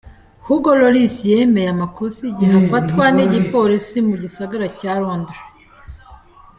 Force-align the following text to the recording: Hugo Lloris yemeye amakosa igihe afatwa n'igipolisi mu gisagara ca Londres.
Hugo 0.45 0.69
Lloris 0.79 1.15
yemeye 1.31 1.69
amakosa 1.75 2.19
igihe 2.31 2.53
afatwa 2.63 3.05
n'igipolisi 3.15 3.97
mu 4.07 4.13
gisagara 4.21 4.65
ca 4.77 4.93
Londres. 5.03 5.41